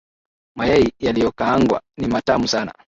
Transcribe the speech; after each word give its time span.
Mayai 0.57 0.93
yaliyokaangwa 0.99 1.81
ni 1.97 2.07
matamu 2.07 2.47
sana. 2.47 2.73